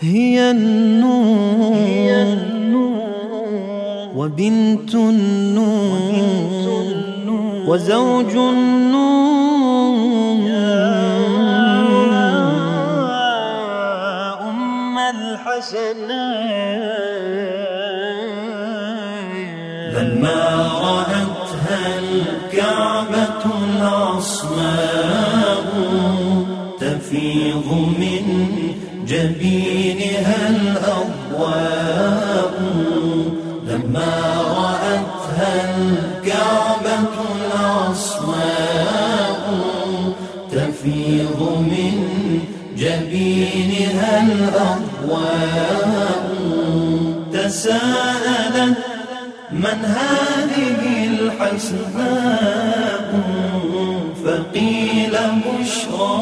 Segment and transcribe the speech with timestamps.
[0.00, 6.12] هي النور, هي النور وبنت النور
[7.66, 9.98] وزوج النور.
[10.48, 10.88] يا
[14.50, 16.38] أم الحسنين.
[19.94, 20.40] لما
[20.82, 24.88] رأتها الكعبة العصماء
[26.80, 27.68] تفيض
[27.98, 28.24] من
[29.08, 32.52] جبينها الأضواء
[33.66, 34.14] لما
[34.58, 37.08] رأتها الكعبة
[37.54, 39.40] العصماء
[40.52, 41.94] تفيض من
[42.76, 46.24] جبينها الأضواء
[47.32, 48.76] تساءلت
[49.52, 53.08] من هذه الحسناء؟
[54.24, 55.14] فقيل
[55.46, 56.18] بشرى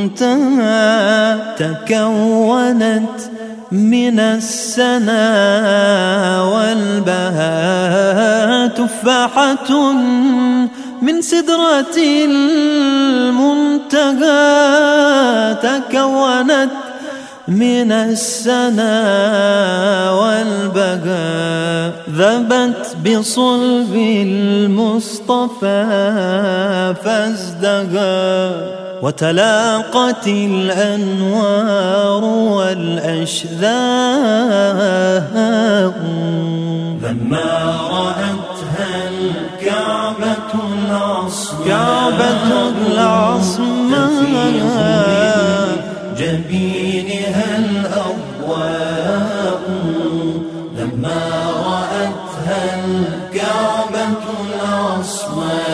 [1.56, 3.18] تكونت
[3.72, 5.22] من السنا
[6.52, 8.03] والبهاء.
[8.86, 9.92] تفاحة
[11.02, 13.54] من سدرة المنتهى
[15.62, 16.70] تكونت
[17.48, 18.90] من السنا
[20.10, 23.94] والبقاء ذبت بصلب
[24.26, 25.74] المصطفى
[27.04, 33.64] فازدقى وتلاقت الأنوار والأشذاء
[41.66, 44.14] كعبة العصماء
[46.18, 49.14] جبينها الأضواء
[50.78, 51.22] لما
[51.66, 55.64] رأتها الكعبة العصماء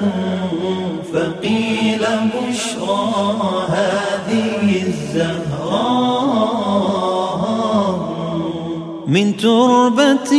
[1.12, 2.04] فقيل
[2.34, 3.04] بشرى
[3.68, 6.18] هذه الزهراء.
[9.06, 10.32] من تربة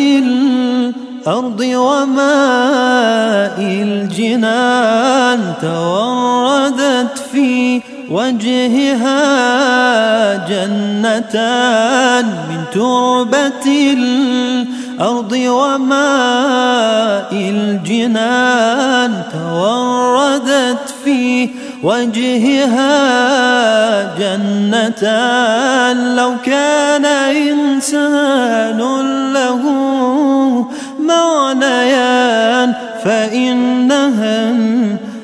[1.20, 9.20] الأرض وماء الجنان توردت في وجهها
[10.48, 21.50] جنتان من تربة الأرض وماء الجنان توردت في
[21.84, 23.00] وجهها
[24.20, 26.16] جنتان.
[26.16, 28.80] لو كان إنسان
[29.34, 29.64] له
[31.10, 32.70] معنيان
[33.04, 34.38] فإنها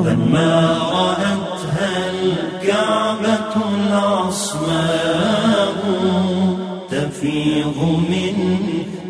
[0.08, 0.52] لما
[1.00, 5.76] رأتها الكعبة العصماء
[6.92, 7.78] تفيض
[8.14, 8.36] من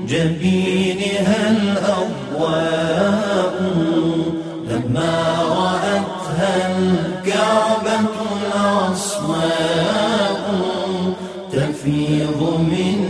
[0.08, 3.56] جبينها الأضواء.
[4.69, 5.16] لما
[5.59, 8.13] رأتها الكعبة
[8.44, 10.03] العصماء
[12.24, 13.10] تفيض من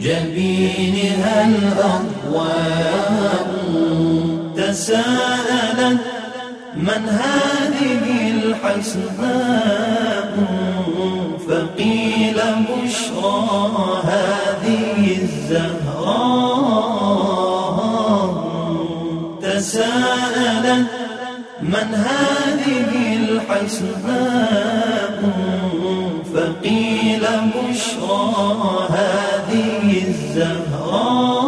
[0.00, 3.46] جبينها الأضواء.
[4.56, 5.98] تساءلت
[6.76, 10.32] من هذه الحسناء؟
[11.48, 13.48] فقيل بشرى
[14.04, 16.46] هذه الزهراء.
[19.42, 20.86] تساءلت
[21.62, 23.05] من هذه
[23.36, 25.18] الحسناء
[26.34, 27.24] فقيل
[27.54, 28.24] بشرى
[28.90, 31.45] هذه الزهراء.